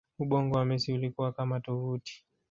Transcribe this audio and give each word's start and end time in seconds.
ubongo 0.19 0.53
wa 0.57 0.65
Messi 0.65 0.93
ulikuwa 0.93 1.31
kama 1.33 1.59
tovuti 1.59 2.25